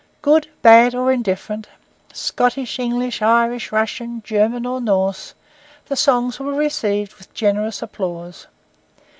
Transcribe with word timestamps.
Good, 0.23 0.47
bad, 0.63 0.95
or 0.95 1.11
indifferent—Scottish, 1.11 2.79
English, 2.79 3.21
Irish, 3.21 3.71
Russian, 3.71 4.23
German 4.25 4.65
or 4.65 4.81
Norse,—the 4.81 5.95
songs 5.95 6.39
were 6.39 6.55
received 6.55 7.13
with 7.19 7.31
generous 7.35 7.83
applause. 7.83 8.47